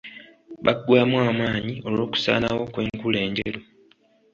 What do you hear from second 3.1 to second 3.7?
enjeru.